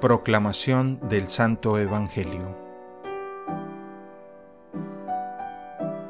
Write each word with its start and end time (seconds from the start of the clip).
Proclamación 0.00 1.00
del 1.08 1.26
Santo 1.26 1.78
Evangelio 1.78 2.54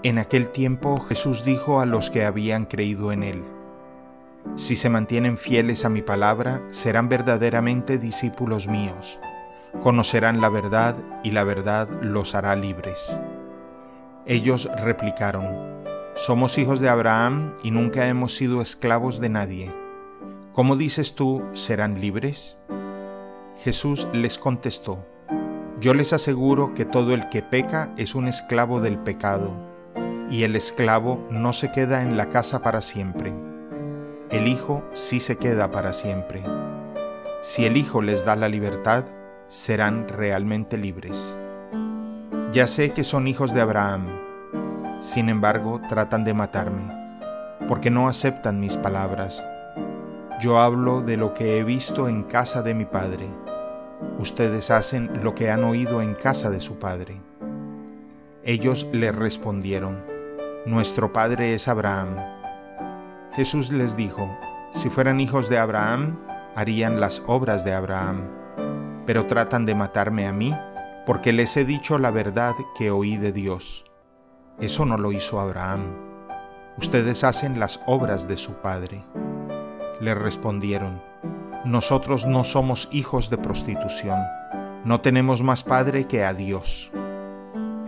En 0.02 0.18
aquel 0.18 0.50
tiempo 0.50 1.00
Jesús 1.02 1.44
dijo 1.44 1.80
a 1.80 1.86
los 1.86 2.10
que 2.10 2.24
habían 2.24 2.64
creído 2.64 3.12
en 3.12 3.22
él, 3.22 3.44
Si 4.56 4.74
se 4.74 4.88
mantienen 4.88 5.38
fieles 5.38 5.84
a 5.84 5.88
mi 5.88 6.02
palabra, 6.02 6.62
serán 6.66 7.08
verdaderamente 7.08 7.98
discípulos 7.98 8.66
míos, 8.66 9.20
conocerán 9.80 10.40
la 10.40 10.48
verdad 10.48 10.96
y 11.22 11.30
la 11.30 11.44
verdad 11.44 11.88
los 12.02 12.34
hará 12.34 12.56
libres. 12.56 13.20
Ellos 14.26 14.68
replicaron, 14.82 15.46
Somos 16.16 16.58
hijos 16.58 16.80
de 16.80 16.88
Abraham 16.88 17.54
y 17.62 17.70
nunca 17.70 18.08
hemos 18.08 18.34
sido 18.34 18.62
esclavos 18.62 19.20
de 19.20 19.28
nadie. 19.28 19.72
¿Cómo 20.50 20.74
dices 20.74 21.14
tú, 21.14 21.44
serán 21.52 22.00
libres? 22.00 22.56
Jesús 23.62 24.06
les 24.12 24.38
contestó, 24.38 25.06
Yo 25.80 25.94
les 25.94 26.12
aseguro 26.12 26.74
que 26.74 26.84
todo 26.84 27.14
el 27.14 27.28
que 27.30 27.42
peca 27.42 27.92
es 27.96 28.14
un 28.14 28.28
esclavo 28.28 28.80
del 28.80 28.98
pecado 28.98 29.50
y 30.30 30.42
el 30.42 30.56
esclavo 30.56 31.26
no 31.30 31.52
se 31.52 31.72
queda 31.72 32.02
en 32.02 32.16
la 32.16 32.28
casa 32.28 32.62
para 32.62 32.80
siempre. 32.80 33.32
El 34.30 34.48
Hijo 34.48 34.82
sí 34.92 35.20
se 35.20 35.36
queda 35.36 35.70
para 35.70 35.92
siempre. 35.92 36.42
Si 37.42 37.64
el 37.64 37.76
Hijo 37.76 38.02
les 38.02 38.24
da 38.24 38.36
la 38.36 38.48
libertad, 38.48 39.04
serán 39.48 40.08
realmente 40.08 40.76
libres. 40.76 41.36
Ya 42.52 42.66
sé 42.66 42.90
que 42.90 43.04
son 43.04 43.26
hijos 43.26 43.54
de 43.54 43.60
Abraham, 43.60 44.06
sin 45.00 45.28
embargo 45.28 45.80
tratan 45.88 46.24
de 46.24 46.34
matarme, 46.34 46.92
porque 47.68 47.90
no 47.90 48.08
aceptan 48.08 48.60
mis 48.60 48.76
palabras. 48.76 49.42
Yo 50.38 50.60
hablo 50.60 51.00
de 51.00 51.16
lo 51.16 51.32
que 51.32 51.58
he 51.58 51.64
visto 51.64 52.08
en 52.08 52.22
casa 52.22 52.62
de 52.62 52.74
mi 52.74 52.84
Padre. 52.84 53.26
Ustedes 54.18 54.70
hacen 54.70 55.22
lo 55.22 55.34
que 55.34 55.50
han 55.50 55.64
oído 55.64 56.02
en 56.02 56.14
casa 56.14 56.50
de 56.50 56.60
su 56.60 56.78
Padre. 56.78 57.20
Ellos 58.44 58.86
le 58.92 59.12
respondieron, 59.12 60.04
nuestro 60.66 61.12
Padre 61.12 61.54
es 61.54 61.68
Abraham. 61.68 62.16
Jesús 63.32 63.72
les 63.72 63.96
dijo, 63.96 64.28
si 64.72 64.90
fueran 64.90 65.20
hijos 65.20 65.48
de 65.48 65.58
Abraham, 65.58 66.18
harían 66.54 67.00
las 67.00 67.22
obras 67.26 67.64
de 67.64 67.72
Abraham, 67.72 68.28
pero 69.06 69.26
tratan 69.26 69.64
de 69.64 69.74
matarme 69.74 70.26
a 70.26 70.32
mí 70.32 70.54
porque 71.06 71.32
les 71.32 71.56
he 71.56 71.64
dicho 71.64 71.98
la 71.98 72.10
verdad 72.10 72.54
que 72.76 72.90
oí 72.90 73.16
de 73.16 73.32
Dios. 73.32 73.84
Eso 74.58 74.84
no 74.84 74.98
lo 74.98 75.12
hizo 75.12 75.40
Abraham. 75.40 75.94
Ustedes 76.76 77.24
hacen 77.24 77.60
las 77.60 77.80
obras 77.86 78.26
de 78.26 78.36
su 78.36 78.54
Padre. 78.54 79.04
Le 80.00 80.14
respondieron, 80.14 81.02
nosotros 81.64 82.26
no 82.26 82.44
somos 82.44 82.88
hijos 82.92 83.30
de 83.30 83.38
prostitución, 83.38 84.20
no 84.84 85.00
tenemos 85.00 85.42
más 85.42 85.62
Padre 85.62 86.06
que 86.06 86.24
a 86.24 86.34
Dios. 86.34 86.90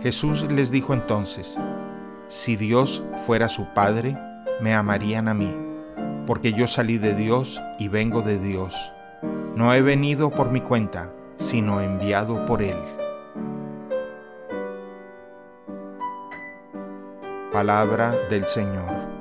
Jesús 0.01 0.43
les 0.49 0.71
dijo 0.71 0.93
entonces, 0.93 1.59
si 2.27 2.55
Dios 2.55 3.03
fuera 3.25 3.47
su 3.49 3.73
Padre, 3.73 4.17
me 4.61 4.73
amarían 4.73 5.27
a 5.27 5.33
mí, 5.33 5.55
porque 6.25 6.53
yo 6.53 6.67
salí 6.67 6.97
de 6.97 7.15
Dios 7.15 7.61
y 7.77 7.87
vengo 7.87 8.21
de 8.21 8.37
Dios. 8.37 8.91
No 9.55 9.73
he 9.73 9.81
venido 9.81 10.29
por 10.29 10.51
mi 10.51 10.61
cuenta, 10.61 11.11
sino 11.37 11.81
enviado 11.81 12.45
por 12.45 12.61
Él. 12.61 12.77
Palabra 17.51 18.15
del 18.29 18.45
Señor. 18.45 19.18